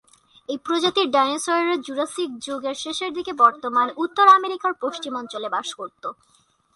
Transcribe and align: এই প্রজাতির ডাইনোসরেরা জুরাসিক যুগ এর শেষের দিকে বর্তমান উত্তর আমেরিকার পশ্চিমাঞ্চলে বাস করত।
এই 0.49 0.57
প্রজাতির 0.65 1.07
ডাইনোসরেরা 1.11 1.75
জুরাসিক 1.85 2.29
যুগ 2.45 2.61
এর 2.63 2.75
শেষের 2.83 3.11
দিকে 3.13 3.31
বর্তমান 3.43 3.87
উত্তর 4.03 4.25
আমেরিকার 4.37 4.73
পশ্চিমাঞ্চলে 4.83 5.47
বাস 5.49 5.69
করত। 5.79 6.03